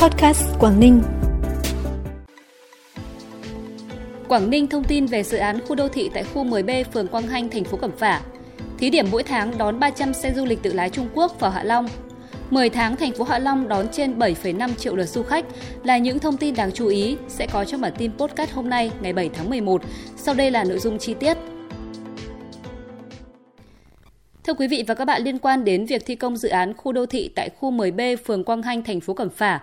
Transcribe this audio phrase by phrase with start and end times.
[0.00, 1.02] Podcast Quảng Ninh.
[4.28, 7.26] Quảng Ninh thông tin về dự án khu đô thị tại khu 10B phường Quang
[7.26, 8.20] Hanh, thành phố Cẩm Phả.
[8.78, 11.62] Thí điểm mỗi tháng đón 300 xe du lịch tự lái Trung Quốc vào Hạ
[11.62, 11.88] Long.
[12.50, 15.44] 10 tháng thành phố Hạ Long đón trên 7,5 triệu lượt du khách
[15.84, 18.90] là những thông tin đáng chú ý sẽ có trong bản tin podcast hôm nay
[19.00, 19.82] ngày 7 tháng 11.
[20.16, 21.36] Sau đây là nội dung chi tiết.
[24.44, 26.92] Thưa quý vị và các bạn, liên quan đến việc thi công dự án khu
[26.92, 29.60] đô thị tại khu 10B phường Quang Hanh, thành phố Cẩm Phả,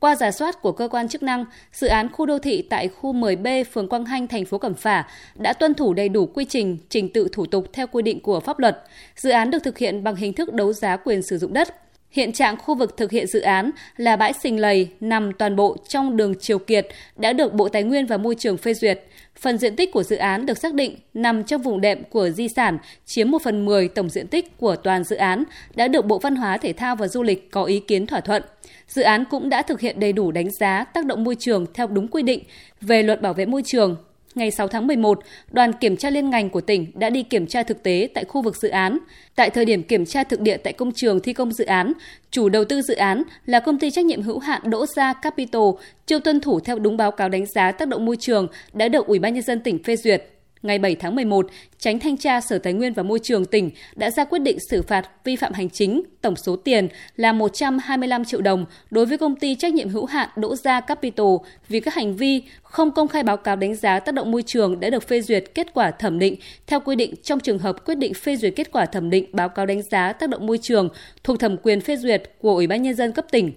[0.00, 3.12] qua giả soát của cơ quan chức năng, dự án khu đô thị tại khu
[3.12, 6.78] 10B phường Quang Hanh, thành phố Cẩm Phả đã tuân thủ đầy đủ quy trình,
[6.88, 8.82] trình tự thủ tục theo quy định của pháp luật.
[9.16, 11.74] Dự án được thực hiện bằng hình thức đấu giá quyền sử dụng đất.
[12.10, 15.76] Hiện trạng khu vực thực hiện dự án là bãi sình lầy nằm toàn bộ
[15.88, 19.04] trong đường Triều Kiệt đã được Bộ Tài nguyên và Môi trường phê duyệt.
[19.40, 22.48] Phần diện tích của dự án được xác định nằm trong vùng đệm của di
[22.48, 26.18] sản, chiếm 1 phần 10 tổng diện tích của toàn dự án, đã được Bộ
[26.18, 28.42] Văn hóa Thể thao và Du lịch có ý kiến thỏa thuận.
[28.88, 31.86] Dự án cũng đã thực hiện đầy đủ đánh giá tác động môi trường theo
[31.86, 32.42] đúng quy định
[32.80, 33.96] về luật bảo vệ môi trường,
[34.34, 37.62] ngày 6 tháng 11, đoàn kiểm tra liên ngành của tỉnh đã đi kiểm tra
[37.62, 38.98] thực tế tại khu vực dự án.
[39.34, 41.92] Tại thời điểm kiểm tra thực địa tại công trường thi công dự án,
[42.30, 45.62] chủ đầu tư dự án là công ty trách nhiệm hữu hạn Đỗ Gia Capital
[46.06, 49.06] chưa tuân thủ theo đúng báo cáo đánh giá tác động môi trường đã được
[49.06, 50.39] Ủy ban nhân dân tỉnh phê duyệt.
[50.62, 51.46] Ngày 7 tháng 11,
[51.78, 54.82] Tránh Thanh tra Sở Tài nguyên và Môi trường tỉnh đã ra quyết định xử
[54.82, 59.36] phạt vi phạm hành chính tổng số tiền là 125 triệu đồng đối với công
[59.36, 61.26] ty trách nhiệm hữu hạn Đỗ Gia Capital
[61.68, 64.80] vì các hành vi không công khai báo cáo đánh giá tác động môi trường
[64.80, 67.98] đã được phê duyệt kết quả thẩm định theo quy định trong trường hợp quyết
[67.98, 70.88] định phê duyệt kết quả thẩm định báo cáo đánh giá tác động môi trường
[71.24, 73.52] thuộc thẩm quyền phê duyệt của Ủy ban nhân dân cấp tỉnh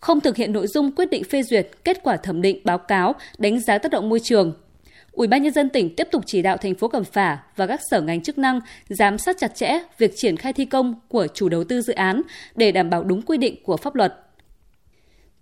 [0.00, 3.14] không thực hiện nội dung quyết định phê duyệt kết quả thẩm định báo cáo
[3.38, 4.52] đánh giá tác động môi trường.
[5.12, 7.80] Ủy ban nhân dân tỉnh tiếp tục chỉ đạo thành phố Cẩm Phả và các
[7.90, 11.48] sở ngành chức năng giám sát chặt chẽ việc triển khai thi công của chủ
[11.48, 12.22] đầu tư dự án
[12.54, 14.14] để đảm bảo đúng quy định của pháp luật.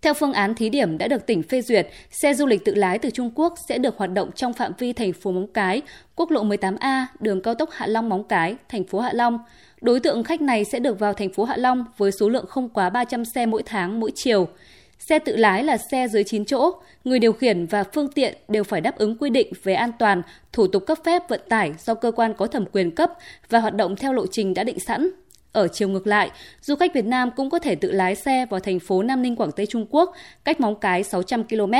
[0.02, 2.98] Theo phương án thí điểm đã được tỉnh phê duyệt, xe du lịch tự lái
[2.98, 5.82] từ Trung Quốc sẽ được hoạt động trong phạm vi thành phố Móng Cái,
[6.16, 9.38] quốc lộ 18A, đường cao tốc Hạ Long Móng Cái, thành phố Hạ Long.
[9.80, 12.68] Đối tượng khách này sẽ được vào thành phố Hạ Long với số lượng không
[12.68, 14.48] quá 300 xe mỗi tháng mỗi chiều.
[14.98, 16.70] Xe tự lái là xe dưới 9 chỗ,
[17.04, 20.22] người điều khiển và phương tiện đều phải đáp ứng quy định về an toàn,
[20.52, 23.12] thủ tục cấp phép vận tải do cơ quan có thẩm quyền cấp
[23.48, 25.10] và hoạt động theo lộ trình đã định sẵn.
[25.52, 26.30] Ở chiều ngược lại,
[26.62, 29.36] du khách Việt Nam cũng có thể tự lái xe vào thành phố Nam Ninh
[29.36, 30.14] Quảng Tây Trung Quốc,
[30.44, 31.72] cách Móng Cái 600 km.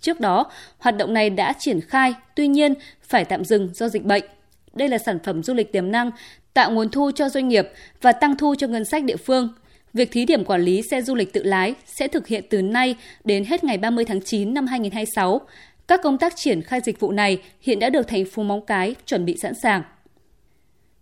[0.00, 4.04] Trước đó, hoạt động này đã triển khai, tuy nhiên phải tạm dừng do dịch
[4.04, 4.24] bệnh.
[4.74, 6.10] Đây là sản phẩm du lịch tiềm năng,
[6.54, 7.68] tạo nguồn thu cho doanh nghiệp
[8.02, 9.48] và tăng thu cho ngân sách địa phương–
[9.96, 12.96] Việc thí điểm quản lý xe du lịch tự lái sẽ thực hiện từ nay
[13.24, 15.40] đến hết ngày 30 tháng 9 năm 2026.
[15.88, 18.94] Các công tác triển khai dịch vụ này hiện đã được thành phố Móng Cái
[19.06, 19.82] chuẩn bị sẵn sàng.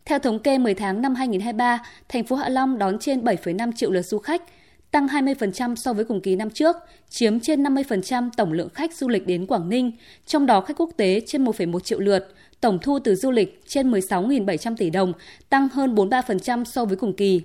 [0.04, 3.90] Theo thống kê 10 tháng năm 2023, thành phố Hạ Long đón trên 7,5 triệu
[3.90, 4.42] lượt du khách,
[4.90, 6.76] tăng 20% so với cùng kỳ năm trước,
[7.08, 9.92] chiếm trên 50% tổng lượng khách du lịch đến Quảng Ninh,
[10.26, 13.90] trong đó khách quốc tế trên 1,1 triệu lượt, tổng thu từ du lịch trên
[13.90, 15.12] 16.700 tỷ đồng,
[15.48, 17.42] tăng hơn 43% so với cùng kỳ.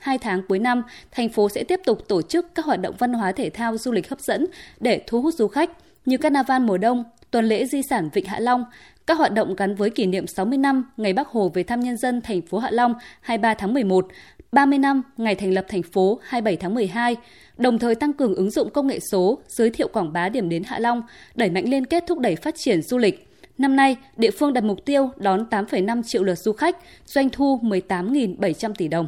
[0.00, 3.12] Hai tháng cuối năm, thành phố sẽ tiếp tục tổ chức các hoạt động văn
[3.12, 4.46] hóa thể thao du lịch hấp dẫn
[4.80, 5.70] để thu hút du khách
[6.06, 8.64] như Carnival mùa đông, tuần lễ di sản Vịnh Hạ Long,
[9.06, 11.96] các hoạt động gắn với kỷ niệm 60 năm Ngày Bắc Hồ về thăm nhân
[11.96, 14.08] dân thành phố Hạ Long 23 tháng 11,
[14.52, 17.16] 30 năm ngày thành lập thành phố 27 tháng 12,
[17.56, 20.62] đồng thời tăng cường ứng dụng công nghệ số, giới thiệu quảng bá điểm đến
[20.66, 21.02] Hạ Long,
[21.34, 23.26] đẩy mạnh liên kết thúc đẩy phát triển du lịch.
[23.58, 27.60] Năm nay, địa phương đặt mục tiêu đón 8,5 triệu lượt du khách, doanh thu
[27.62, 29.06] 18.700 tỷ đồng.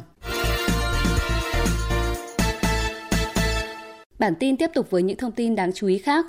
[4.23, 6.25] Bản tin tiếp tục với những thông tin đáng chú ý khác.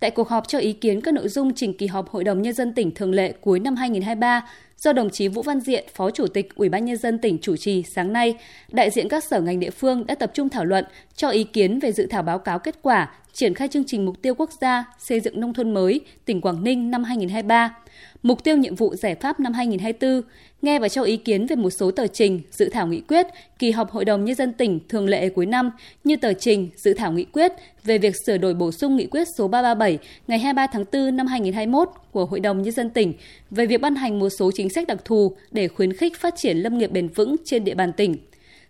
[0.00, 2.52] Tại cuộc họp cho ý kiến các nội dung trình kỳ họp Hội đồng nhân
[2.52, 6.26] dân tỉnh thường lệ cuối năm 2023 do đồng chí Vũ Văn Diện, Phó Chủ
[6.26, 8.36] tịch Ủy ban nhân dân tỉnh chủ trì sáng nay,
[8.72, 10.84] đại diện các sở ngành địa phương đã tập trung thảo luận
[11.16, 14.22] cho ý kiến về dự thảo báo cáo kết quả triển khai chương trình mục
[14.22, 17.76] tiêu quốc gia xây dựng nông thôn mới tỉnh Quảng Ninh năm 2023,
[18.22, 20.22] mục tiêu nhiệm vụ giải pháp năm 2024,
[20.62, 23.26] nghe và cho ý kiến về một số tờ trình, dự thảo nghị quyết,
[23.58, 25.70] kỳ họp Hội đồng Nhân dân tỉnh thường lệ cuối năm
[26.04, 27.52] như tờ trình, dự thảo nghị quyết
[27.84, 31.26] về việc sửa đổi bổ sung nghị quyết số 337 ngày 23 tháng 4 năm
[31.26, 33.12] 2021 của Hội đồng Nhân dân tỉnh
[33.50, 36.56] về việc ban hành một số chính sách đặc thù để khuyến khích phát triển
[36.56, 38.16] lâm nghiệp bền vững trên địa bàn tỉnh.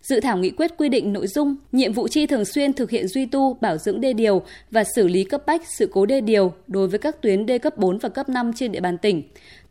[0.03, 3.09] Dự thảo nghị quyết quy định nội dung, nhiệm vụ chi thường xuyên thực hiện
[3.09, 6.53] duy tu, bảo dưỡng đê điều và xử lý cấp bách sự cố đê điều
[6.67, 9.23] đối với các tuyến đê cấp 4 và cấp 5 trên địa bàn tỉnh.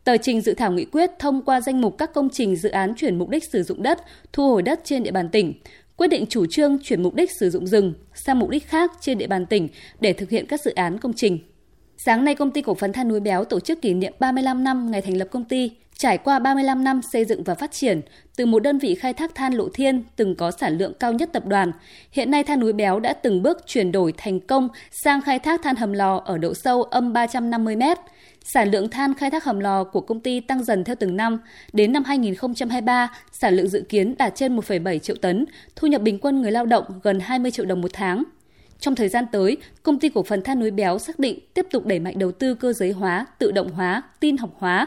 [0.04, 2.94] Tờ trình dự thảo nghị quyết thông qua danh mục các công trình dự án
[2.96, 3.98] chuyển mục đích sử dụng đất,
[4.32, 5.54] thu hồi đất trên địa bàn tỉnh,
[5.96, 9.18] quyết định chủ trương chuyển mục đích sử dụng rừng sang mục đích khác trên
[9.18, 9.68] địa bàn tỉnh
[10.00, 11.38] để thực hiện các dự án công trình.
[11.96, 14.90] Sáng nay, công ty cổ phần than núi béo tổ chức kỷ niệm 35 năm
[14.90, 15.70] ngày thành lập công ty
[16.02, 18.00] Trải qua 35 năm xây dựng và phát triển,
[18.36, 21.30] từ một đơn vị khai thác than lộ thiên từng có sản lượng cao nhất
[21.32, 21.72] tập đoàn,
[22.10, 25.62] hiện nay than núi béo đã từng bước chuyển đổi thành công sang khai thác
[25.62, 27.82] than hầm lò ở độ sâu âm 350 m.
[28.44, 31.40] Sản lượng than khai thác hầm lò của công ty tăng dần theo từng năm.
[31.72, 35.44] Đến năm 2023, sản lượng dự kiến đạt trên 1,7 triệu tấn,
[35.76, 38.24] thu nhập bình quân người lao động gần 20 triệu đồng một tháng.
[38.78, 41.86] Trong thời gian tới, công ty cổ phần than núi béo xác định tiếp tục
[41.86, 44.86] đẩy mạnh đầu tư cơ giới hóa, tự động hóa, tin học hóa,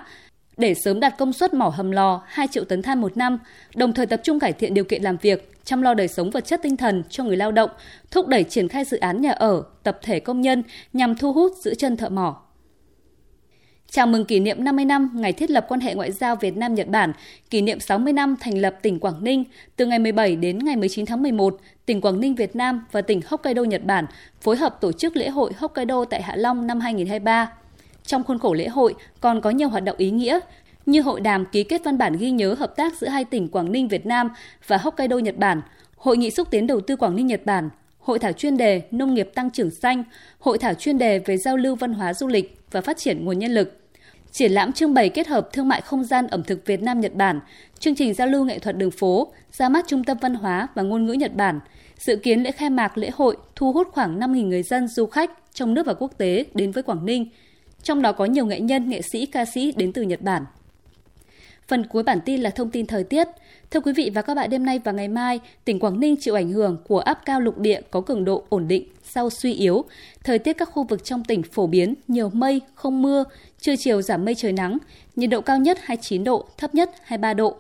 [0.58, 3.40] để sớm đạt công suất mỏ hầm lò 2 triệu tấn than một năm,
[3.76, 6.46] đồng thời tập trung cải thiện điều kiện làm việc, chăm lo đời sống vật
[6.46, 7.70] chất tinh thần cho người lao động,
[8.12, 10.64] thúc đẩy triển khai dự án nhà ở, tập thể công nhân
[10.94, 12.42] nhằm thu hút giữ chân thợ mỏ.
[13.90, 16.76] Chào mừng kỷ niệm 50 năm ngày thiết lập quan hệ ngoại giao Việt Nam
[16.76, 17.14] Nhật Bản,
[17.50, 19.44] kỷ niệm 60 năm thành lập tỉnh Quảng Ninh
[19.76, 23.22] từ ngày 17 đến ngày 19 tháng 11, tỉnh Quảng Ninh Việt Nam và tỉnh
[23.26, 24.06] Hokkaido Nhật Bản
[24.42, 27.52] phối hợp tổ chức lễ hội Hokkaido tại Hạ Long năm 2023.
[28.06, 30.40] Trong khuôn khổ lễ hội còn có nhiều hoạt động ý nghĩa
[30.86, 33.72] như hội đàm ký kết văn bản ghi nhớ hợp tác giữa hai tỉnh Quảng
[33.72, 34.30] Ninh Việt Nam
[34.68, 35.62] và Hokkaido Nhật Bản,
[35.98, 37.70] hội nghị xúc tiến đầu tư Quảng Ninh Nhật Bản,
[38.00, 40.04] hội thảo chuyên đề nông nghiệp tăng trưởng xanh,
[40.40, 43.40] hội thảo chuyên đề về giao lưu văn hóa du lịch và phát triển nguồn
[43.40, 43.82] nhân lực.
[44.32, 47.14] Triển lãm trưng bày kết hợp thương mại không gian ẩm thực Việt Nam Nhật
[47.16, 47.40] Bản,
[47.80, 50.84] chương trình giao lưu nghệ thuật đường phố, ra mắt trung tâm văn hóa và
[50.84, 51.60] ngôn ngữ Nhật Bản.
[51.98, 55.32] Dự kiến lễ khai mạc lễ hội thu hút khoảng 5.000 người dân du khách
[55.54, 57.30] trong nước và quốc tế đến với Quảng Ninh–
[57.86, 60.46] trong đó có nhiều nghệ nhân, nghệ sĩ, ca sĩ đến từ Nhật Bản.
[61.68, 63.28] Phần cuối bản tin là thông tin thời tiết.
[63.72, 66.36] Thưa quý vị và các bạn, đêm nay và ngày mai, tỉnh Quảng Ninh chịu
[66.36, 69.84] ảnh hưởng của áp cao lục địa có cường độ ổn định sau suy yếu.
[70.24, 73.24] Thời tiết các khu vực trong tỉnh phổ biến nhiều mây, không mưa,
[73.60, 74.78] trưa chiều giảm mây trời nắng,
[75.16, 77.56] nhiệt độ cao nhất 29 độ, thấp nhất 23 độ.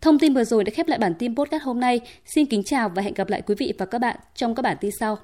[0.00, 2.00] Thông tin vừa rồi đã khép lại bản tin podcast hôm nay.
[2.26, 4.76] Xin kính chào và hẹn gặp lại quý vị và các bạn trong các bản
[4.80, 5.18] tin sau.